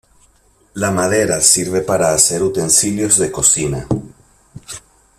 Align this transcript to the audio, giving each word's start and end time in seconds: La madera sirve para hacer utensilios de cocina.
La 0.73 0.89
madera 0.89 1.39
sirve 1.41 1.81
para 1.81 2.11
hacer 2.11 2.41
utensilios 2.41 3.19
de 3.19 3.31
cocina. 3.31 3.87